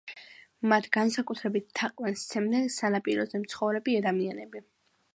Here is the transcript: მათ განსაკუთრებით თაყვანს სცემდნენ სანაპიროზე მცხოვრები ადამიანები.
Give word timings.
მათ 0.71 0.87
განსაკუთრებით 0.97 1.69
თაყვანს 1.81 2.25
სცემდნენ 2.27 2.67
სანაპიროზე 2.79 3.45
მცხოვრები 3.47 4.01
ადამიანები. 4.03 4.69